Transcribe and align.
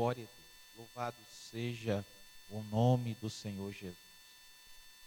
Glória 0.00 0.24
a 0.24 0.26
Deus. 0.26 0.78
Louvado 0.78 1.16
seja 1.30 2.02
o 2.48 2.62
nome 2.70 3.14
do 3.20 3.28
Senhor 3.28 3.70
Jesus. 3.70 3.98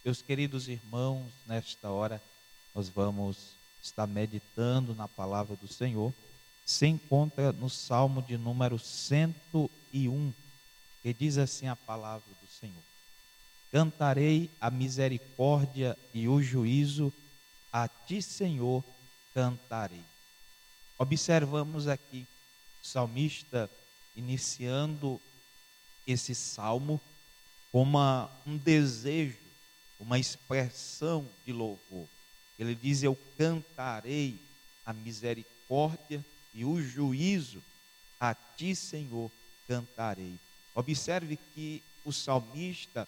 Meus 0.05 0.21
queridos 0.21 0.67
irmãos, 0.67 1.31
nesta 1.47 1.89
hora 1.89 2.21
nós 2.75 2.89
vamos 2.89 3.55
estar 3.81 4.05
meditando 4.05 4.93
na 4.93 5.07
palavra 5.07 5.55
do 5.55 5.67
Senhor. 5.67 6.13
Se 6.63 6.85
encontra 6.85 7.51
no 7.51 7.71
Salmo 7.71 8.21
de 8.21 8.37
número 8.37 8.77
101, 8.77 10.31
que 11.01 11.11
diz 11.11 11.39
assim 11.39 11.67
a 11.67 11.75
palavra 11.75 12.29
do 12.39 12.47
Senhor: 12.47 12.83
Cantarei 13.71 14.47
a 14.61 14.69
misericórdia 14.69 15.97
e 16.13 16.27
o 16.27 16.39
juízo, 16.39 17.11
a 17.71 17.87
ti, 17.87 18.21
Senhor, 18.21 18.83
cantarei. 19.33 20.03
Observamos 20.99 21.87
aqui 21.87 22.27
o 22.79 22.85
salmista 22.85 23.67
iniciando 24.15 25.19
esse 26.05 26.35
salmo 26.35 26.99
com 27.71 27.85
um 28.45 28.57
desejo, 28.57 29.37
uma 29.99 30.19
expressão 30.19 31.27
de 31.45 31.51
louvor. 31.51 32.07
Ele 32.59 32.75
diz: 32.75 33.01
Eu 33.01 33.17
cantarei 33.37 34.39
a 34.85 34.93
misericórdia 34.93 36.23
e 36.53 36.63
o 36.63 36.81
juízo, 36.81 37.63
a 38.19 38.35
ti, 38.35 38.75
Senhor, 38.75 39.31
cantarei. 39.67 40.37
Observe 40.75 41.37
que 41.53 41.81
o 42.05 42.11
salmista, 42.11 43.07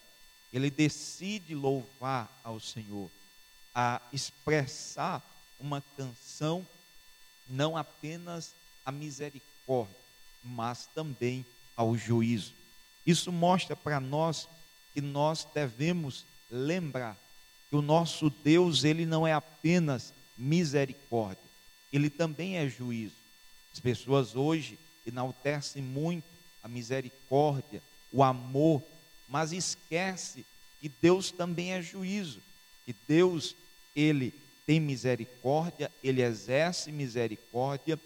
ele 0.52 0.70
decide 0.70 1.54
louvar 1.54 2.30
ao 2.42 2.58
Senhor, 2.58 3.10
a 3.74 4.00
expressar 4.12 5.22
uma 5.60 5.82
canção, 5.96 6.66
não 7.48 7.76
apenas 7.76 8.54
a 8.84 8.90
misericórdia, 8.90 9.94
mas 10.46 10.86
também 10.94 11.44
ao 11.76 11.96
juízo. 11.96 12.54
Isso 13.04 13.30
mostra 13.30 13.76
para 13.76 14.00
nós 14.00 14.48
que 14.94 15.00
nós 15.00 15.46
devemos 15.52 16.24
lembrar 16.50 17.16
que 17.68 17.76
o 17.76 17.82
nosso 17.82 18.30
Deus, 18.30 18.84
ele 18.84 19.04
não 19.04 19.26
é 19.26 19.32
apenas 19.32 20.14
misericórdia, 20.38 21.44
ele 21.92 22.08
também 22.08 22.56
é 22.56 22.68
juízo. 22.68 23.14
As 23.72 23.80
pessoas 23.80 24.34
hoje 24.34 24.78
enaltecem 25.04 25.82
muito 25.82 26.24
a 26.62 26.68
misericórdia, 26.68 27.82
o 28.12 28.22
amor, 28.22 28.82
mas 29.28 29.52
esquece 29.52 30.44
que 30.80 30.88
Deus 30.88 31.30
também 31.30 31.72
é 31.72 31.82
juízo, 31.82 32.40
que 32.84 32.94
Deus, 33.06 33.54
ele 33.94 34.32
tem 34.66 34.80
misericórdia, 34.80 35.90
ele 36.02 36.22
exerce 36.22 36.90
misericórdia, 36.90 37.98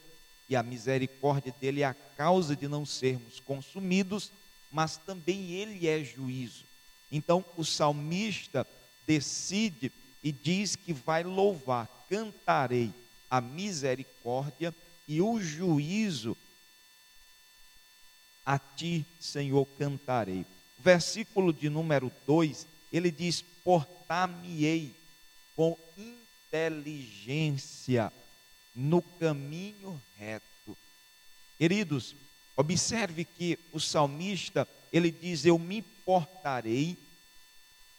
e 0.50 0.56
a 0.56 0.62
misericórdia 0.64 1.54
dele 1.60 1.82
é 1.82 1.86
a 1.86 1.94
causa 1.94 2.56
de 2.56 2.66
não 2.66 2.84
sermos 2.84 3.38
consumidos, 3.38 4.32
mas 4.72 4.96
também 4.96 5.52
ele 5.52 5.86
é 5.86 6.02
juízo. 6.02 6.64
Então 7.10 7.44
o 7.56 7.64
salmista 7.64 8.66
decide 9.06 9.90
e 10.22 10.30
diz 10.32 10.74
que 10.74 10.92
vai 10.92 11.22
louvar, 11.22 11.88
cantarei 12.10 12.92
a 13.30 13.40
misericórdia 13.40 14.74
e 15.06 15.22
o 15.22 15.40
juízo 15.40 16.36
a 18.44 18.58
ti, 18.58 19.06
Senhor, 19.20 19.64
cantarei. 19.78 20.44
Versículo 20.80 21.52
de 21.52 21.70
número 21.70 22.10
2, 22.26 22.66
ele 22.92 23.12
diz: 23.12 23.44
Portar-me-ei 23.62 24.96
com 25.54 25.78
inteligência 25.96 28.12
no 28.80 29.02
caminho 29.02 30.00
reto. 30.16 30.74
Queridos, 31.58 32.16
observe 32.56 33.26
que 33.26 33.58
o 33.72 33.78
salmista, 33.78 34.66
ele 34.90 35.10
diz: 35.10 35.44
Eu 35.44 35.58
me 35.58 35.82
portarei, 35.82 36.96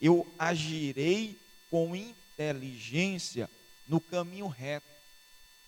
eu 0.02 0.28
agirei 0.40 1.38
com 1.70 1.96
inteligência 1.96 3.48
no 3.88 4.02
caminho 4.02 4.48
reto. 4.48 4.88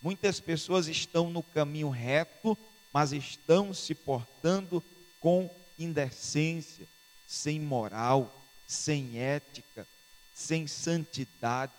Muitas 0.02 0.40
pessoas 0.40 0.88
estão 0.88 1.30
no 1.30 1.44
caminho 1.44 1.90
reto, 1.90 2.58
mas 2.92 3.12
estão 3.12 3.72
se 3.72 3.94
portando 3.94 4.82
com 5.20 5.48
indecência, 5.78 6.86
sem 7.26 7.60
moral, 7.60 8.44
sem 8.66 9.16
ética, 9.18 9.86
sem 10.34 10.66
santidade. 10.66 11.72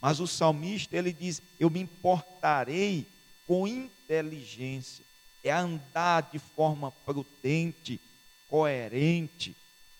Mas 0.00 0.20
o 0.20 0.26
salmista, 0.26 0.96
ele 0.96 1.12
diz: 1.12 1.42
Eu 1.58 1.68
me 1.68 1.80
importarei 1.80 3.06
com 3.46 3.66
inteligência. 3.66 5.04
É 5.42 5.50
andar 5.50 6.30
de 6.30 6.38
forma 6.38 6.92
prudente, 7.04 8.00
coerente. 8.48 9.56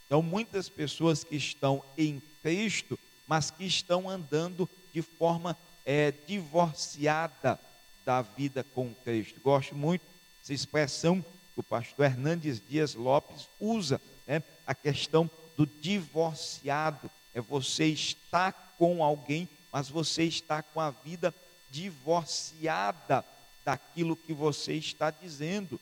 Então, 0.06 0.22
muitas 0.22 0.68
pessoas 0.68 1.24
que 1.24 1.36
estão 1.36 1.82
em 1.96 2.20
Cristo, 2.42 2.98
mas 3.26 3.50
que 3.50 3.64
estão 3.64 4.08
andando 4.08 4.68
de 4.92 5.02
forma 5.02 5.56
é, 5.84 6.12
divorciada 6.26 7.58
da 8.04 8.22
vida 8.22 8.64
com 8.74 8.92
Cristo. 9.04 9.40
Gosto 9.40 9.74
muito 9.74 10.02
dessa 10.40 10.52
expressão 10.52 11.22
que 11.54 11.60
o 11.60 11.62
pastor 11.62 12.06
Hernandes 12.06 12.60
Dias 12.68 12.94
Lopes 12.94 13.48
usa, 13.58 14.00
né? 14.26 14.42
a 14.66 14.74
questão 14.74 15.30
do 15.56 15.66
divorciado. 15.66 17.10
É 17.32 17.40
você 17.40 17.86
estar 17.86 18.74
com 18.78 19.04
alguém 19.04 19.48
mas 19.72 19.88
você 19.88 20.24
está 20.24 20.62
com 20.62 20.80
a 20.80 20.90
vida 20.90 21.34
divorciada 21.70 23.24
daquilo 23.64 24.16
que 24.16 24.32
você 24.32 24.74
está 24.74 25.10
dizendo. 25.10 25.80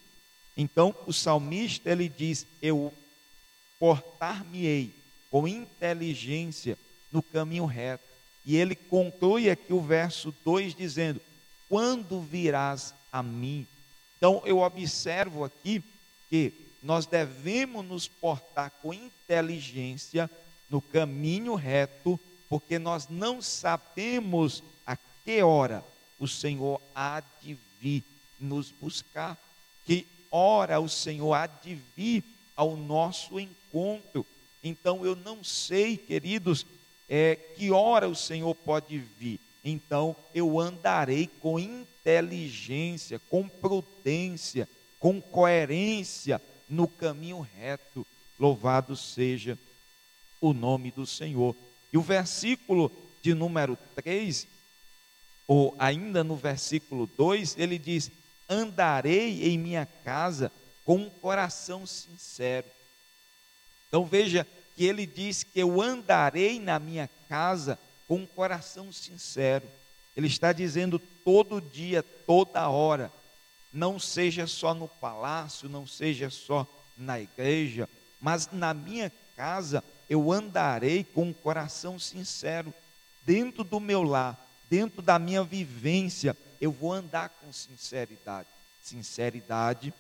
Então, 0.56 0.94
o 1.06 1.12
salmista 1.12 1.91
ele 1.91 2.09
diz: 2.09 2.47
Eu 2.60 2.93
portar-me-ei 3.78 4.93
com 5.31 5.47
inteligência 5.47 6.78
no 7.10 7.22
caminho 7.22 7.65
reto. 7.65 8.04
E 8.44 8.56
ele 8.56 8.75
conclui 8.75 9.50
aqui 9.50 9.72
o 9.72 9.81
verso 9.81 10.34
2 10.44 10.75
dizendo: 10.75 11.20
Quando 11.69 12.20
virás 12.20 12.94
a 13.12 13.22
mim? 13.22 13.66
Então, 14.16 14.43
eu 14.44 14.59
observo 14.59 15.44
aqui 15.44 15.82
que 16.28 16.53
nós 16.82 17.06
devemos 17.06 17.84
nos 17.84 18.09
portar 18.09 18.70
com 18.82 18.93
inteligência 18.93 20.31
no 20.69 20.81
caminho 20.82 21.55
reto 21.55 22.19
porque 22.48 22.78
nós 22.78 23.09
não 23.09 23.42
sabemos 23.42 24.62
a 24.86 24.97
que 24.97 25.42
hora 25.42 25.84
o 26.19 26.26
Senhor 26.26 26.81
há 26.94 27.22
de 27.42 27.56
vir 27.81 28.03
nos 28.41 28.70
buscar, 28.70 29.36
que 29.84 30.06
hora 30.31 30.81
o 30.81 30.88
Senhor 30.88 31.32
há 31.34 31.47
de 31.47 31.75
vir 31.97 32.25
ao 32.56 32.76
nosso 32.76 33.38
encontro. 33.38 34.26
Então 34.62 35.04
eu 35.04 35.14
não 35.14 35.44
sei, 35.44 35.97
queridos, 35.97 36.66
é, 37.08 37.37
que 37.37 37.70
hora 37.70 38.08
o 38.08 38.16
Senhor 38.16 38.54
pode 38.54 38.98
vir. 38.98 39.41
Então 39.64 40.16
eu 40.34 40.58
andarei 40.58 41.28
com 41.41 41.58
inteligência, 41.58 43.20
com 43.31 43.48
prudência, 43.48 44.69
com 44.98 45.20
coerência 45.20 46.41
no 46.69 46.88
caminho 46.88 47.41
reto. 47.41 48.06
Louvado 48.38 48.97
seja 48.97 49.58
o 50.41 50.53
nome 50.53 50.91
do 50.91 51.06
Senhor. 51.06 51.54
E 51.93 51.99
o 51.99 52.03
versículo 52.03 52.93
de 53.22 53.34
número 53.34 53.78
3, 53.94 54.47
ou 55.47 55.75
ainda 55.78 56.22
no 56.22 56.37
versículo 56.37 57.06
2, 57.16 57.56
ele 57.59 57.78
diz: 57.78 58.10
Andarei 58.49 59.49
em 59.49 59.59
minha 59.59 59.87
casa 60.04 60.53
com 60.84 60.97
um 60.97 61.10
coração 61.10 61.87
sincero. 61.87 62.66
Então 63.88 64.04
veja 64.04 64.47
que 64.76 64.84
ele 64.84 65.06
diz 65.06 65.43
que 65.43 65.60
eu 65.60 65.81
andarei 65.81 66.60
na 66.60 66.78
minha 66.78 67.10
casa 67.28 67.78
com 68.06 68.16
um 68.16 68.26
coração 68.26 68.93
sincero. 68.93 69.66
Ele 70.16 70.26
está 70.26 70.53
dizendo 70.53 70.99
todo 71.25 71.60
dia, 71.60 72.03
toda 72.03 72.69
hora. 72.69 73.12
Não 73.72 73.99
seja 73.99 74.47
só 74.47 74.72
no 74.72 74.88
palácio, 74.88 75.69
não 75.69 75.87
seja 75.87 76.31
só 76.31 76.66
na 76.97 77.20
igreja, 77.20 77.88
mas 78.20 78.49
na 78.50 78.75
minha 78.75 79.12
casa 79.37 79.85
eu 80.08 80.32
andarei 80.32 81.05
com 81.05 81.25
um 81.25 81.32
coração 81.32 81.99
sincero 81.99 82.72
dentro 83.25 83.62
do 83.62 83.78
meu 83.78 84.02
lar, 84.02 84.38
dentro 84.70 85.02
da 85.02 85.19
minha 85.19 85.44
vivência, 85.44 86.37
eu 86.60 86.72
vou 86.72 86.93
andar 86.93 87.28
com 87.28 87.52
sinceridade. 87.52 88.49
Sinceridade 88.82 89.93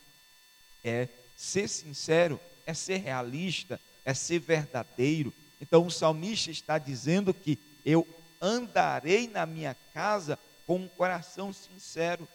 é 0.82 1.08
ser 1.36 1.68
sincero, 1.68 2.40
é 2.64 2.72
ser 2.72 2.98
realista, 2.98 3.78
é 4.04 4.14
ser 4.14 4.38
verdadeiro. 4.38 5.32
Então 5.60 5.86
o 5.86 5.90
salmista 5.90 6.50
está 6.50 6.78
dizendo 6.78 7.34
que 7.34 7.58
eu 7.84 8.06
andarei 8.40 9.28
na 9.28 9.44
minha 9.44 9.76
casa 9.92 10.38
com 10.66 10.76
um 10.76 10.88
coração 10.88 11.52
sincero, 11.52 12.26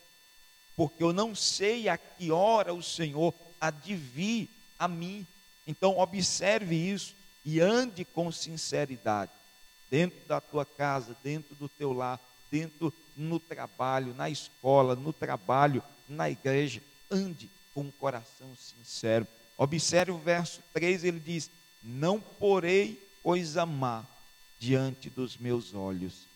porque 0.75 1.03
eu 1.03 1.11
não 1.11 1.33
sei 1.33 1.89
a 1.89 1.97
que 1.97 2.31
hora 2.31 2.73
o 2.73 2.83
Senhor 2.83 3.33
há 3.59 3.71
de 3.71 3.95
vir 3.95 4.49
a 4.77 4.87
mim. 4.87 5.25
Então 5.65 5.97
observe 5.97 6.75
isso 6.75 7.15
e 7.45 7.59
ande 7.59 8.05
com 8.05 8.31
sinceridade, 8.31 9.31
dentro 9.89 10.19
da 10.27 10.39
tua 10.39 10.65
casa, 10.65 11.15
dentro 11.23 11.55
do 11.55 11.67
teu 11.67 11.93
lar, 11.93 12.19
dentro 12.49 12.93
no 13.15 13.39
trabalho, 13.39 14.13
na 14.13 14.29
escola, 14.29 14.95
no 14.95 15.13
trabalho, 15.13 15.83
na 16.07 16.29
igreja, 16.29 16.81
ande 17.09 17.49
com 17.73 17.81
um 17.81 17.91
coração 17.91 18.55
sincero. 18.55 19.27
Observe 19.57 20.11
o 20.11 20.17
verso 20.17 20.61
3, 20.73 21.03
ele 21.03 21.19
diz: 21.19 21.49
Não 21.83 22.19
porei 22.19 23.01
coisa 23.21 23.65
má 23.65 24.05
diante 24.59 25.09
dos 25.09 25.37
meus 25.37 25.73
olhos. 25.73 26.27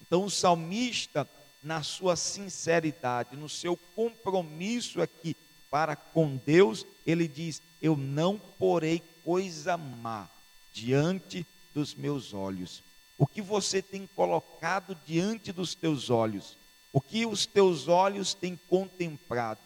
Então, 0.00 0.24
o 0.24 0.30
salmista, 0.30 1.28
na 1.62 1.82
sua 1.82 2.16
sinceridade, 2.16 3.36
no 3.36 3.48
seu 3.48 3.76
compromisso 3.94 5.00
aqui 5.00 5.36
para 5.70 5.96
com 5.96 6.36
Deus, 6.44 6.84
ele 7.06 7.26
diz: 7.26 7.62
Eu 7.80 7.96
não 7.96 8.38
porei 8.58 9.02
coisa 9.24 9.76
má 9.76 10.28
diante 10.72 11.46
dos 11.74 11.94
meus 11.94 12.32
olhos. 12.32 12.82
O 13.18 13.26
que 13.26 13.40
você 13.40 13.80
tem 13.80 14.08
colocado 14.16 14.96
diante 15.06 15.52
dos 15.52 15.74
teus 15.74 16.10
olhos? 16.10 16.56
O 16.92 17.00
que 17.00 17.24
os 17.24 17.46
teus 17.46 17.88
olhos 17.88 18.34
têm 18.34 18.58
contemplado? 18.68 19.60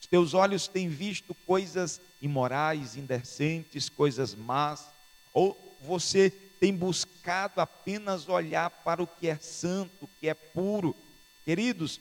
Os 0.00 0.06
teus 0.06 0.32
olhos 0.32 0.66
têm 0.66 0.88
visto 0.88 1.34
coisas 1.46 2.00
imorais, 2.22 2.96
indecentes, 2.96 3.88
coisas 3.88 4.34
más? 4.34 4.86
Ou 5.32 5.76
você 5.82 6.30
tem 6.30 6.74
buscado 6.74 7.60
apenas 7.60 8.28
olhar 8.28 8.70
para 8.70 9.02
o 9.02 9.06
que 9.06 9.28
é 9.28 9.36
santo, 9.36 10.04
o 10.04 10.08
que 10.20 10.28
é 10.28 10.34
puro? 10.34 10.94
Queridos, 11.44 12.00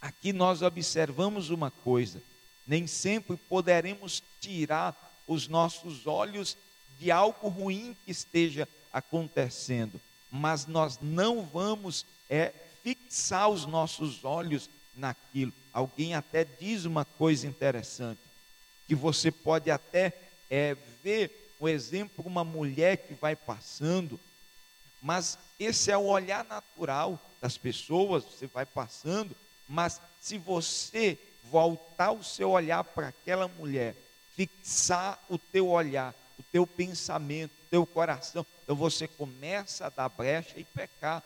aqui 0.00 0.32
nós 0.32 0.62
observamos 0.62 1.50
uma 1.50 1.70
coisa: 1.70 2.22
nem 2.66 2.86
sempre 2.86 3.36
poderemos 3.36 4.22
tirar 4.40 5.05
os 5.26 5.48
nossos 5.48 6.06
olhos 6.06 6.56
de 6.98 7.10
algo 7.10 7.48
ruim 7.48 7.96
que 8.04 8.10
esteja 8.10 8.68
acontecendo, 8.92 10.00
mas 10.30 10.66
nós 10.66 10.98
não 11.00 11.42
vamos 11.42 12.06
é, 12.30 12.52
fixar 12.82 13.48
os 13.48 13.66
nossos 13.66 14.24
olhos 14.24 14.70
naquilo. 14.94 15.52
Alguém 15.72 16.14
até 16.14 16.44
diz 16.44 16.84
uma 16.84 17.04
coisa 17.04 17.46
interessante, 17.46 18.20
que 18.86 18.94
você 18.94 19.30
pode 19.30 19.70
até 19.70 20.12
é, 20.48 20.76
ver 21.02 21.54
um 21.60 21.68
exemplo, 21.68 22.24
uma 22.24 22.44
mulher 22.44 22.96
que 22.96 23.14
vai 23.14 23.34
passando, 23.34 24.18
mas 25.02 25.38
esse 25.58 25.90
é 25.90 25.96
o 25.96 26.06
olhar 26.06 26.44
natural 26.44 27.20
das 27.40 27.58
pessoas, 27.58 28.24
você 28.24 28.46
vai 28.46 28.64
passando, 28.64 29.36
mas 29.68 30.00
se 30.20 30.38
você 30.38 31.18
voltar 31.44 32.12
o 32.12 32.24
seu 32.24 32.50
olhar 32.50 32.82
para 32.82 33.08
aquela 33.08 33.48
mulher, 33.48 33.94
fixar 34.36 35.18
o 35.28 35.38
teu 35.38 35.68
olhar, 35.68 36.14
o 36.38 36.42
teu 36.52 36.66
pensamento, 36.66 37.52
o 37.52 37.70
teu 37.70 37.86
coração, 37.86 38.46
então 38.62 38.76
você 38.76 39.08
começa 39.08 39.86
a 39.86 39.88
dar 39.88 40.08
brecha 40.08 40.58
e 40.58 40.64
pecar. 40.64 41.22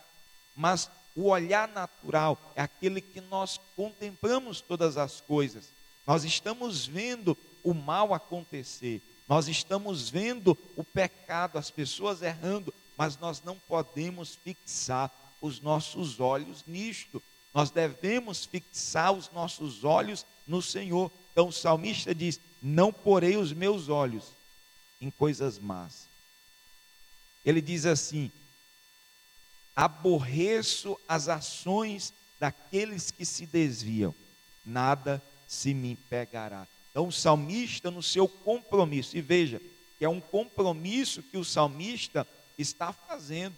Mas 0.55 0.91
o 1.17 1.29
olhar 1.29 1.67
natural 1.69 2.39
é 2.55 2.63
aquele 2.63 3.01
que 3.01 3.21
nós 3.21 3.59
contemplamos 3.75 4.61
todas 4.61 4.97
as 4.97 5.21
coisas. 5.21 5.71
Nós 6.07 6.25
estamos 6.25 6.87
vendo 6.87 7.37
o 7.63 7.75
mal 7.75 8.15
acontecer, 8.15 9.03
nós 9.29 9.49
estamos 9.49 10.09
vendo 10.09 10.57
o 10.77 10.85
pecado, 10.85 11.57
as 11.57 11.71
pessoas 11.71 12.21
errando, 12.23 12.75
mas 12.97 13.19
nós 13.19 13.43
não 13.43 13.57
podemos 13.57 14.35
fixar 14.35 15.11
os 15.41 15.61
nossos 15.61 16.21
olhos 16.21 16.65
nisto. 16.67 17.23
Nós 17.55 17.71
devemos 17.71 18.45
fixar 18.45 19.13
os 19.13 19.31
nossos 19.31 19.85
olhos 19.85 20.27
no 20.47 20.61
Senhor. 20.61 21.11
Então 21.33 21.49
o 21.49 21.53
salmista 21.53 22.15
diz: 22.15 22.41
Não 22.63 22.93
porei 22.93 23.37
os 23.37 23.53
meus 23.53 23.89
olhos 23.89 24.33
em 25.01 25.11
coisas 25.11 25.59
más. 25.59 26.09
Ele 27.45 27.61
diz 27.61 27.87
assim: 27.87 28.31
aborreço 29.75 30.99
as 31.09 31.29
ações 31.29 32.13
daqueles 32.39 33.11
que 33.11 33.25
se 33.25 33.47
desviam, 33.47 34.15
nada 34.65 35.23
se 35.47 35.73
me 35.75 35.97
pegará. 35.97 36.67
Então, 36.91 37.07
o 37.07 37.13
salmista, 37.13 37.91
no 37.91 38.03
seu 38.03 38.29
compromisso, 38.29 39.17
e 39.17 39.21
veja, 39.21 39.61
que 39.99 40.05
é 40.05 40.09
um 40.09 40.21
compromisso 40.21 41.23
que 41.23 41.37
o 41.37 41.45
salmista 41.45 42.27
está 42.59 42.93
fazendo. 42.93 43.57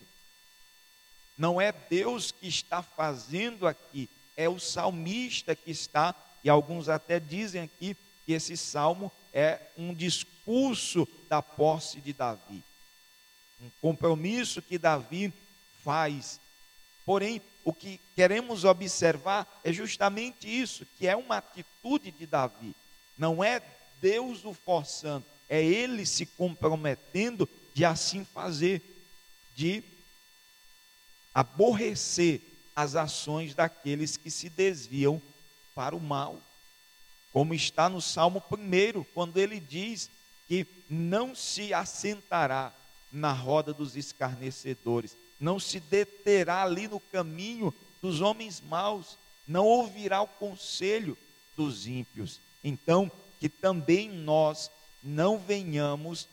Não 1.37 1.61
é 1.61 1.73
Deus 1.73 2.31
que 2.31 2.47
está 2.47 2.83
fazendo 2.83 3.67
aqui, 3.67 4.09
é 4.37 4.49
o 4.49 4.61
salmista 4.61 5.57
que 5.57 5.71
está, 5.71 6.15
e 6.45 6.51
alguns 6.51 6.89
até 6.89 7.19
dizem 7.19 7.63
aqui 7.63 7.97
esse 8.33 8.57
salmo 8.57 9.13
é 9.33 9.61
um 9.77 9.95
discurso 9.95 11.07
da 11.29 11.41
posse 11.41 12.01
de 12.01 12.13
Davi. 12.13 12.63
Um 13.61 13.71
compromisso 13.81 14.61
que 14.61 14.79
Davi 14.79 15.33
faz. 15.83 16.41
Porém, 17.05 17.41
o 17.65 17.73
que 17.73 18.01
queremos 18.15 18.65
observar 18.65 19.47
é 19.63 19.73
justamente 19.73 20.49
isso, 20.49 20.87
que 20.99 21.07
é 21.07 21.17
uma 21.17 21.37
atitude 21.37 22.11
de 22.11 22.27
Davi. 22.27 22.75
Não 23.17 23.43
é 23.43 23.63
Deus 24.01 24.45
o 24.45 24.53
forçando, 24.53 25.25
é 25.49 25.63
ele 25.63 26.05
se 26.05 26.27
comprometendo 26.27 27.49
de 27.73 27.85
assim 27.85 28.25
fazer, 28.25 28.83
de 29.55 29.83
aborrecer 31.33 32.41
as 32.75 32.97
ações 32.97 33.55
daqueles 33.55 34.17
que 34.17 34.31
se 34.31 34.49
desviam 34.49 35.23
para 35.75 35.95
o 35.95 36.01
mal. 36.01 36.41
Como 37.33 37.55
está 37.55 37.89
no 37.89 38.01
Salmo 38.01 38.43
1, 38.51 39.05
quando 39.15 39.39
ele 39.39 39.59
diz 39.59 40.11
que 40.47 40.67
não 40.89 41.35
se 41.35 41.73
assentará 41.73 42.73
na 43.11 43.33
roda 43.33 43.73
dos 43.73 43.97
escarnecedores, 43.97 45.17
não 45.41 45.59
se 45.59 45.81
deterá 45.81 46.63
ali 46.63 46.87
no 46.87 47.01
caminho 47.01 47.75
dos 48.01 48.21
homens 48.21 48.61
maus, 48.61 49.19
não 49.47 49.67
ouvirá 49.67 50.21
o 50.21 50.29
conselho 50.29 51.17
dos 51.57 51.87
ímpios. 51.87 52.41
Então, 52.63 53.11
que 53.41 53.49
também 53.49 54.09
nós 54.09 54.71
não 55.03 55.39
venhamos 55.39 56.29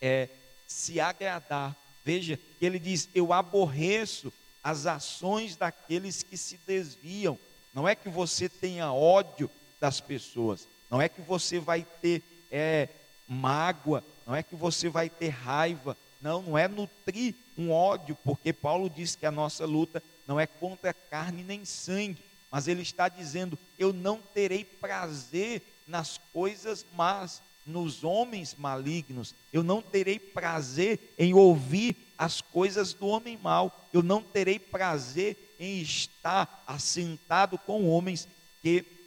é, 0.00 0.28
se 0.66 1.00
agradar. 1.00 1.76
Veja 2.04 2.38
ele 2.60 2.78
diz: 2.78 3.08
Eu 3.14 3.32
aborreço 3.32 4.32
as 4.62 4.86
ações 4.86 5.56
daqueles 5.56 6.22
que 6.22 6.36
se 6.36 6.58
desviam. 6.66 7.38
Não 7.72 7.88
é 7.88 7.94
que 7.94 8.08
você 8.08 8.48
tenha 8.48 8.92
ódio 8.92 9.50
das 9.80 10.00
pessoas, 10.00 10.66
não 10.90 11.00
é 11.00 11.08
que 11.08 11.20
você 11.20 11.58
vai 11.58 11.86
ter 12.00 12.22
é, 12.50 12.88
mágoa, 13.26 14.02
não 14.26 14.34
é 14.34 14.42
que 14.42 14.56
você 14.56 14.88
vai 14.88 15.08
ter 15.08 15.28
raiva, 15.28 15.96
não, 16.20 16.42
não 16.42 16.58
é 16.58 16.66
nutrir 16.66 17.34
um 17.56 17.70
ódio, 17.70 18.16
porque 18.24 18.52
Paulo 18.52 18.90
diz 18.90 19.14
que 19.14 19.26
a 19.26 19.30
nossa 19.30 19.64
luta 19.64 20.02
não 20.26 20.38
é 20.38 20.46
contra 20.46 20.92
carne 20.92 21.42
nem 21.42 21.64
sangue, 21.64 22.22
mas 22.50 22.68
ele 22.68 22.82
está 22.82 23.08
dizendo: 23.08 23.58
eu 23.78 23.92
não 23.92 24.20
terei 24.34 24.64
prazer 24.64 25.62
nas 25.86 26.18
coisas 26.32 26.84
más, 26.94 27.42
nos 27.64 28.02
homens 28.02 28.54
malignos, 28.56 29.34
eu 29.52 29.62
não 29.62 29.82
terei 29.82 30.18
prazer 30.18 31.14
em 31.18 31.34
ouvir 31.34 31.96
as 32.16 32.40
coisas 32.40 32.92
do 32.92 33.06
homem 33.06 33.38
mau, 33.40 33.88
eu 33.92 34.02
não 34.02 34.22
terei 34.22 34.58
prazer 34.58 35.54
em 35.58 35.80
estar 35.80 36.64
assentado 36.66 37.58
com 37.58 37.88
homens 37.88 38.26
que 38.62 38.97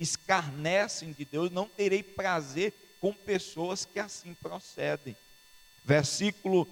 escarnecem 0.00 1.12
de 1.12 1.24
Deus, 1.24 1.50
não 1.50 1.68
terei 1.68 2.02
prazer 2.02 2.72
com 3.00 3.12
pessoas 3.12 3.84
que 3.84 4.00
assim 4.00 4.34
procedem. 4.34 5.14
Versículo 5.84 6.66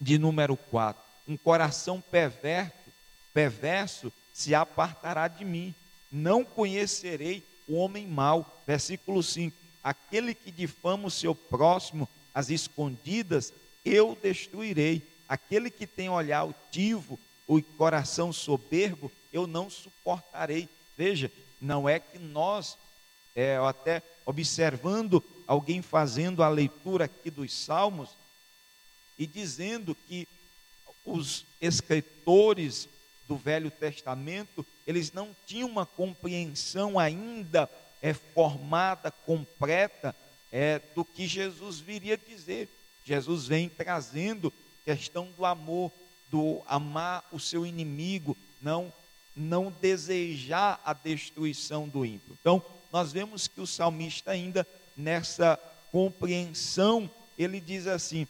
de 0.00 0.18
número 0.18 0.56
4. 0.56 1.02
Um 1.28 1.36
coração 1.36 2.00
perverso, 2.00 2.72
perverso 3.32 4.12
se 4.32 4.54
apartará 4.54 5.28
de 5.28 5.44
mim. 5.44 5.74
Não 6.10 6.44
conhecerei 6.44 7.44
o 7.68 7.76
homem 7.76 8.06
mau. 8.06 8.62
Versículo 8.66 9.22
5. 9.22 9.56
Aquele 9.82 10.34
que 10.34 10.50
difama 10.50 11.08
o 11.08 11.10
seu 11.10 11.34
próximo 11.34 12.08
às 12.34 12.50
escondidas, 12.50 13.52
eu 13.84 14.16
destruirei. 14.20 15.06
Aquele 15.28 15.70
que 15.70 15.86
tem 15.86 16.08
olhar 16.08 16.38
altivo, 16.38 17.18
o 17.46 17.60
coração 17.62 18.32
soberbo, 18.32 19.10
eu 19.32 19.46
não 19.46 19.70
suportarei. 19.70 20.68
Veja, 20.96 21.30
não 21.60 21.88
é 21.88 21.98
que 21.98 22.18
nós, 22.18 22.76
é, 23.34 23.56
até 23.56 24.02
observando 24.24 25.22
alguém 25.46 25.82
fazendo 25.82 26.42
a 26.42 26.48
leitura 26.48 27.04
aqui 27.04 27.30
dos 27.30 27.52
Salmos, 27.52 28.10
e 29.18 29.26
dizendo 29.26 29.94
que 29.94 30.28
os 31.04 31.46
escritores 31.60 32.88
do 33.26 33.36
Velho 33.36 33.70
Testamento, 33.70 34.64
eles 34.86 35.12
não 35.12 35.34
tinham 35.46 35.68
uma 35.68 35.86
compreensão 35.86 36.98
ainda 36.98 37.68
é, 38.02 38.12
formada, 38.12 39.10
completa, 39.10 40.14
é, 40.52 40.80
do 40.94 41.04
que 41.04 41.26
Jesus 41.26 41.80
viria 41.80 42.16
dizer. 42.16 42.68
Jesus 43.04 43.46
vem 43.46 43.68
trazendo 43.68 44.52
questão 44.84 45.30
do 45.36 45.44
amor, 45.44 45.90
do 46.30 46.62
amar 46.66 47.24
o 47.32 47.40
seu 47.40 47.66
inimigo, 47.66 48.36
não 48.60 48.92
não 49.36 49.70
desejar 49.70 50.80
a 50.84 50.94
destruição 50.94 51.86
do 51.86 52.04
ímpio. 52.04 52.36
Então, 52.40 52.64
nós 52.90 53.12
vemos 53.12 53.46
que 53.46 53.60
o 53.60 53.66
salmista 53.66 54.30
ainda 54.30 54.66
nessa 54.96 55.58
compreensão, 55.92 57.10
ele 57.36 57.60
diz 57.60 57.86
assim: 57.86 58.26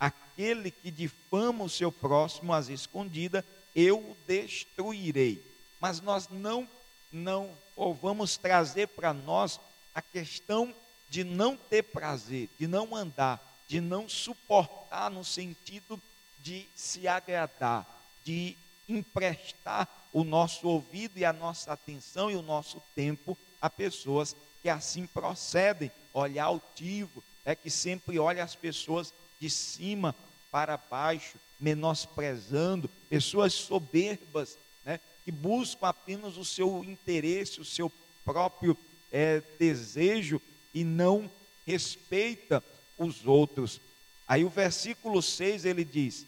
aquele 0.00 0.70
que 0.70 0.90
difama 0.90 1.64
o 1.64 1.68
seu 1.68 1.92
próximo 1.92 2.54
às 2.54 2.68
escondidas, 2.68 3.44
eu 3.76 3.98
o 3.98 4.16
destruirei. 4.26 5.44
Mas 5.78 6.00
nós 6.00 6.28
não, 6.30 6.66
não 7.12 7.50
ou 7.76 7.94
vamos 7.94 8.36
trazer 8.36 8.88
para 8.88 9.12
nós 9.12 9.60
a 9.94 10.00
questão 10.00 10.74
de 11.10 11.24
não 11.24 11.56
ter 11.56 11.82
prazer, 11.82 12.48
de 12.58 12.66
não 12.66 12.96
andar, 12.96 13.40
de 13.68 13.80
não 13.80 14.08
suportar 14.08 15.10
no 15.10 15.24
sentido 15.24 16.00
de 16.38 16.66
se 16.74 17.06
agradar, 17.06 17.86
de 18.24 18.56
emprestar 18.88 19.88
o 20.12 20.24
nosso 20.24 20.68
ouvido 20.68 21.18
e 21.18 21.24
a 21.24 21.32
nossa 21.32 21.72
atenção 21.72 22.30
e 22.30 22.36
o 22.36 22.42
nosso 22.42 22.82
tempo 22.94 23.36
a 23.60 23.70
pessoas 23.70 24.36
que 24.62 24.68
assim 24.68 25.06
procedem, 25.06 25.90
olhar 26.12 26.44
altivo, 26.44 27.22
é 27.44 27.54
que 27.54 27.70
sempre 27.70 28.18
olha 28.18 28.44
as 28.44 28.54
pessoas 28.54 29.12
de 29.40 29.48
cima 29.48 30.14
para 30.50 30.76
baixo, 30.76 31.38
menosprezando, 31.58 32.88
pessoas 33.08 33.54
soberbas, 33.54 34.58
né, 34.84 35.00
que 35.24 35.32
buscam 35.32 35.88
apenas 35.88 36.36
o 36.36 36.44
seu 36.44 36.84
interesse, 36.84 37.60
o 37.60 37.64
seu 37.64 37.90
próprio 38.24 38.76
é, 39.10 39.42
desejo 39.58 40.40
e 40.74 40.84
não 40.84 41.30
respeita 41.66 42.62
os 42.98 43.26
outros. 43.26 43.80
Aí 44.28 44.44
o 44.44 44.48
versículo 44.48 45.22
6 45.22 45.64
ele 45.64 45.84
diz: 45.84 46.26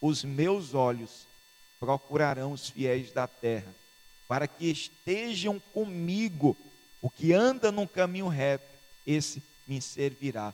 Os 0.00 0.24
meus 0.24 0.74
olhos 0.74 1.26
procurarão 1.80 2.52
os 2.52 2.68
fiéis 2.68 3.10
da 3.10 3.26
terra, 3.26 3.74
para 4.28 4.46
que 4.46 4.70
estejam 4.70 5.58
comigo. 5.72 6.56
O 7.00 7.08
que 7.08 7.32
anda 7.32 7.72
no 7.72 7.88
caminho 7.88 8.28
reto, 8.28 8.66
esse 9.06 9.42
me 9.66 9.80
servirá. 9.80 10.52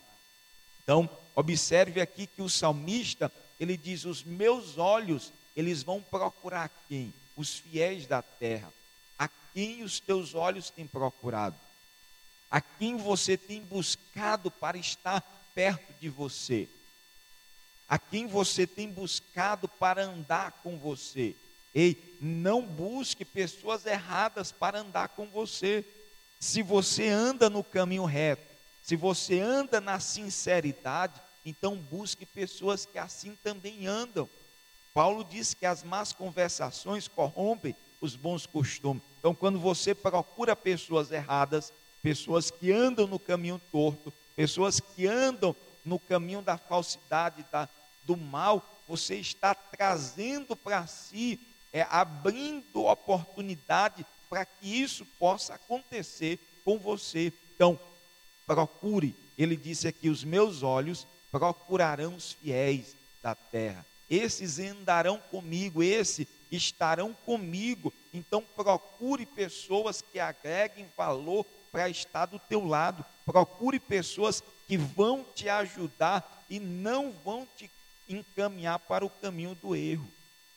Então, 0.81 1.09
observe 1.35 1.99
aqui 1.99 2.25
que 2.25 2.41
o 2.41 2.49
salmista, 2.49 3.31
ele 3.59 3.75
diz: 3.75 4.05
"Os 4.05 4.23
meus 4.23 4.77
olhos, 4.77 5.33
eles 5.55 5.83
vão 5.83 6.01
procurar 6.01 6.71
quem? 6.87 7.13
Os 7.35 7.59
fiéis 7.59 8.07
da 8.07 8.21
terra. 8.21 8.71
A 9.19 9.27
quem 9.53 9.83
os 9.83 9.99
teus 9.99 10.33
olhos 10.33 10.69
têm 10.69 10.87
procurado? 10.87 11.57
A 12.49 12.61
quem 12.61 12.95
você 12.95 13.35
tem 13.35 13.61
buscado 13.61 14.49
para 14.49 14.77
estar 14.77 15.21
perto 15.53 15.93
de 15.99 16.07
você? 16.07 16.69
A 17.87 17.97
quem 17.97 18.27
você 18.27 18.67
tem 18.67 18.89
buscado 18.89 19.67
para 19.67 20.03
andar 20.03 20.51
com 20.63 20.77
você. 20.77 21.35
Ei, 21.73 22.17
não 22.19 22.61
busque 22.61 23.23
pessoas 23.23 23.85
erradas 23.85 24.51
para 24.51 24.79
andar 24.79 25.09
com 25.09 25.27
você. 25.27 25.85
Se 26.39 26.61
você 26.61 27.07
anda 27.07 27.49
no 27.49 27.63
caminho 27.63 28.05
reto, 28.05 28.43
se 28.81 28.95
você 28.95 29.39
anda 29.39 29.79
na 29.79 29.99
sinceridade, 29.99 31.21
então 31.45 31.75
busque 31.75 32.25
pessoas 32.25 32.85
que 32.85 32.97
assim 32.97 33.37
também 33.43 33.87
andam. 33.87 34.29
Paulo 34.93 35.23
diz 35.23 35.53
que 35.53 35.65
as 35.65 35.83
más 35.83 36.11
conversações 36.11 37.07
corrompem 37.07 37.75
os 38.01 38.15
bons 38.15 38.45
costumes. 38.45 39.03
Então, 39.19 39.33
quando 39.35 39.59
você 39.59 39.93
procura 39.93 40.55
pessoas 40.55 41.11
erradas, 41.11 41.71
pessoas 42.01 42.49
que 42.49 42.71
andam 42.71 43.07
no 43.07 43.19
caminho 43.19 43.61
torto, 43.71 44.13
pessoas 44.35 44.79
que 44.79 45.05
andam 45.07 45.55
no 45.87 45.97
caminho 45.97 46.41
da 46.41 46.57
falsidade, 46.57 47.45
da, 47.49 47.67
do 48.03 48.17
mal, 48.17 48.63
você 48.87 49.15
está 49.15 49.55
trazendo 49.55 50.55
para 50.55 50.85
si, 50.85 51.39
é, 51.71 51.81
abrindo 51.89 52.85
oportunidade 52.85 54.05
para 54.29 54.45
que 54.45 54.81
isso 54.81 55.05
possa 55.17 55.53
acontecer 55.55 56.39
com 56.65 56.77
você. 56.77 57.31
Então, 57.55 57.79
procure, 58.45 59.15
ele 59.37 59.55
disse 59.55 59.87
aqui: 59.87 60.09
os 60.09 60.23
meus 60.23 60.61
olhos 60.61 61.07
procurarão 61.31 62.15
os 62.15 62.33
fiéis 62.33 62.95
da 63.23 63.33
terra, 63.33 63.85
esses 64.09 64.59
andarão 64.59 65.19
comigo, 65.31 65.81
esses 65.81 66.27
estarão 66.51 67.13
comigo. 67.25 67.93
Então, 68.13 68.41
procure 68.41 69.25
pessoas 69.25 70.01
que 70.01 70.19
agreguem 70.19 70.89
valor 70.97 71.45
para 71.71 71.89
estar 71.89 72.25
do 72.25 72.39
teu 72.39 72.65
lado, 72.65 73.05
procure 73.25 73.79
pessoas 73.79 74.41
que 74.67 74.77
vão 74.77 75.25
te 75.35 75.47
ajudar 75.47 76.45
e 76.49 76.59
não 76.59 77.11
vão 77.23 77.47
te 77.55 77.69
encaminhar 78.07 78.79
para 78.79 79.05
o 79.05 79.09
caminho 79.09 79.55
do 79.55 79.75
erro. 79.75 80.07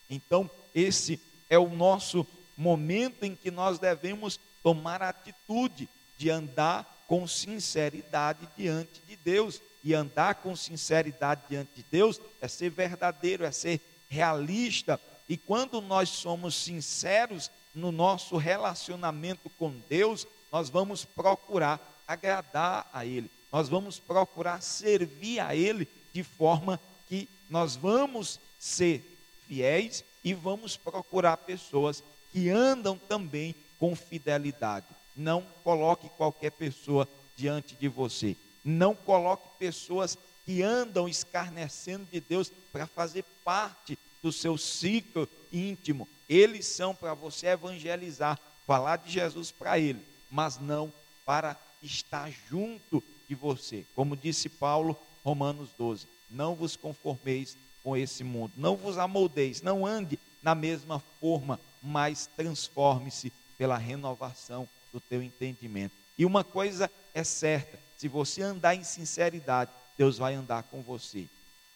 Então, 0.09 0.51
esse 0.75 1.21
é 1.49 1.59
o 1.59 1.69
nosso 1.69 2.27
momento 2.57 3.25
em 3.25 3.35
que 3.35 3.51
nós 3.51 3.79
devemos 3.79 4.39
tomar 4.63 5.03
atitude 5.03 5.89
de 6.19 6.31
andar 6.31 7.05
com 7.07 7.27
sinceridade 7.27 8.49
diante 8.57 9.01
de 9.07 9.17
Deus. 9.17 9.61
E 9.83 9.95
andar 9.95 10.35
com 10.37 10.55
sinceridade 10.55 11.41
diante 11.49 11.71
de 11.77 11.83
Deus 11.91 12.21
é 12.41 12.47
ser 12.47 12.71
verdadeiro, 12.71 13.45
é 13.45 13.51
ser 13.51 13.81
realista. 14.11 15.01
E 15.27 15.39
quando 15.39 15.81
nós 15.81 16.11
somos 16.11 16.55
sinceros 16.55 17.51
no 17.75 17.91
nosso 17.91 18.37
relacionamento 18.37 19.49
com 19.51 19.73
Deus, 19.89 20.27
nós 20.53 20.69
vamos 20.69 21.05
procurar 21.05 21.81
agradar 22.07 22.91
a 22.93 23.07
Ele, 23.07 23.31
nós 23.53 23.69
vamos 23.69 23.99
procurar 23.99 24.63
servir 24.63 25.41
a 25.41 25.55
Ele 25.55 25.89
de 26.13 26.23
forma 26.23 26.81
que 27.09 27.29
nós 27.49 27.77
vamos 27.77 28.39
ser 28.59 29.03
fiéis 29.47 30.05
e 30.23 30.33
vamos 30.35 30.77
procurar 30.77 31.37
pessoas 31.39 32.03
que 32.33 32.49
andam 32.49 32.97
também 32.97 33.55
com 33.79 33.97
fidelidade. 33.97 34.87
Não 35.17 35.45
coloque 35.65 36.09
qualquer 36.11 36.53
pessoa 36.53 37.09
diante 37.37 37.75
de 37.75 37.89
você. 37.89 38.37
Não 38.65 38.95
coloque 38.95 39.49
pessoas 39.59 40.17
que 40.45 40.63
andam 40.63 41.09
escarnecendo 41.09 42.07
de 42.11 42.21
Deus 42.21 42.53
para 42.73 42.87
fazer 42.87 43.25
parte 43.45 43.99
do 44.23 44.31
seu 44.31 44.57
ciclo 44.57 45.29
íntimo. 45.53 46.07
Eles 46.29 46.67
são 46.67 46.95
para 46.95 47.15
você 47.15 47.49
evangelizar, 47.49 48.39
falar 48.67 48.97
de 48.97 49.11
Jesus 49.11 49.51
para 49.51 49.79
ele, 49.79 50.01
mas 50.31 50.59
não 50.59 50.93
para 51.25 51.57
estar 51.83 52.31
junto 52.49 53.03
de 53.31 53.35
você. 53.37 53.87
Como 53.95 54.17
disse 54.17 54.49
Paulo, 54.49 54.99
Romanos 55.25 55.71
12 55.79 56.07
não 56.31 56.55
vos 56.55 56.77
conformeis 56.77 57.57
com 57.83 57.97
esse 57.97 58.23
mundo, 58.23 58.53
não 58.57 58.77
vos 58.77 58.99
amoldeis, 58.99 59.63
não 59.63 59.87
ande 59.87 60.19
na 60.43 60.55
mesma 60.55 61.01
forma, 61.21 61.59
mas 61.83 62.29
transforme-se 62.37 63.33
pela 63.57 63.77
renovação 63.77 64.69
do 64.93 65.01
teu 65.01 65.23
entendimento. 65.23 65.95
E 66.19 66.25
uma 66.25 66.45
coisa 66.45 66.91
é 67.15 67.25
certa: 67.25 67.79
se 67.97 68.09
você 68.09 68.43
andar 68.43 68.75
em 68.75 68.85
sinceridade, 68.85 69.71
Deus 69.97 70.19
vai 70.19 70.35
andar 70.35 70.63
com 70.65 70.83
você. 70.83 71.27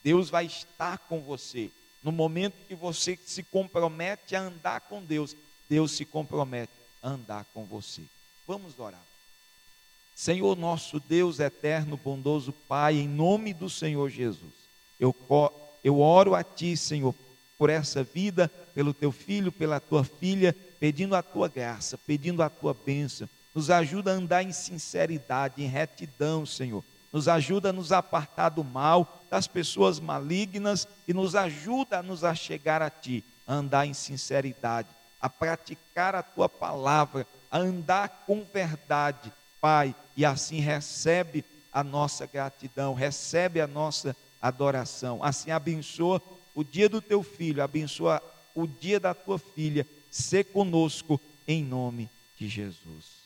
Deus 0.03 0.29
vai 0.31 0.47
estar 0.47 0.99
com 0.99 1.21
você. 1.21 1.71
No 2.03 2.13
momento 2.13 2.55
que 2.69 2.75
você 2.75 3.19
se 3.25 3.43
compromete 3.43 4.37
a 4.37 4.43
andar 4.43 4.81
com 4.83 5.03
Deus, 5.03 5.35
Deus 5.69 5.93
se 5.93 6.05
compromete 6.05 6.73
a 7.03 7.09
andar 7.09 7.47
com 7.55 7.65
você. 7.65 8.03
Vamos 8.47 8.79
orar. 8.79 9.03
Senhor 10.15 10.57
nosso 10.57 11.01
Deus 11.01 11.41
eterno, 11.41 11.97
bondoso 11.97 12.53
Pai, 12.53 12.97
em 12.97 13.09
nome 13.09 13.53
do 13.53 13.69
Senhor 13.69 14.09
Jesus, 14.09 14.53
eu, 14.99 15.15
eu 15.83 16.01
oro 16.01 16.35
a 16.35 16.45
Ti, 16.45 16.77
Senhor, 16.77 17.15
por 17.59 17.69
essa 17.69 18.05
vida, 18.05 18.51
pelo 18.75 18.95
Teu 18.95 19.11
filho, 19.11 19.51
pela 19.51 19.81
Tua 19.81 20.05
filha, 20.05 20.55
pedindo 20.79 21.17
a 21.17 21.23
Tua 21.23 21.49
graça, 21.49 21.99
pedindo 21.99 22.43
a 22.43 22.49
Tua 22.49 22.75
bênção. 22.75 23.29
Nos 23.53 23.71
ajuda 23.71 24.13
a 24.13 24.15
andar 24.15 24.43
em 24.43 24.53
sinceridade, 24.53 25.63
em 25.63 25.67
retidão, 25.67 26.47
Senhor. 26.47 26.85
Nos 27.13 27.29
ajuda 27.29 27.71
a 27.71 27.73
nos 27.73 27.93
apartar 27.93 28.49
do 28.49 28.65
mal, 28.65 29.23
das 29.31 29.47
pessoas 29.47 30.01
malignas 30.01 30.87
e 31.07 31.15
nos 31.15 31.35
ajuda 31.35 31.99
a 31.99 32.03
nos 32.03 32.25
achegar 32.25 32.83
a 32.83 32.91
Ti, 32.91 33.25
a 33.47 33.55
andar 33.55 33.87
em 33.87 33.95
sinceridade, 33.95 34.89
a 35.21 35.29
praticar 35.29 36.15
a 36.15 36.23
Tua 36.23 36.49
palavra, 36.49 37.27
a 37.51 37.59
andar 37.59 38.25
com 38.27 38.45
verdade, 38.53 39.33
Pai, 39.65 39.95
e 40.15 40.27
assim 40.27 40.61
recebe 40.61 41.43
a 41.73 41.83
nossa 41.83 42.27
gratidão, 42.27 42.93
recebe 42.93 43.63
a 43.63 43.67
nossa 43.67 44.15
adoração. 44.39 45.25
Assim 45.25 45.51
abençoa 45.53 46.21
o 46.55 46.63
dia 46.63 46.87
do 46.87 47.01
teu 47.01 47.23
filho, 47.23 47.63
abençoa 47.63 48.23
o 48.55 48.67
dia 48.67 49.01
da 49.01 49.15
tua 49.15 49.39
filha. 49.39 49.87
Ser 50.11 50.45
conosco 50.45 51.19
em 51.49 51.65
nome 51.65 52.11
de 52.37 52.47
Jesus. 52.47 53.24